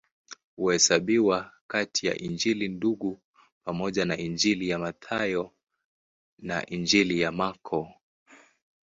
[0.55, 3.21] Huhesabiwa kati ya Injili Ndugu
[3.63, 5.51] pamoja na Injili ya Mathayo
[6.37, 7.93] na Injili ya Marko.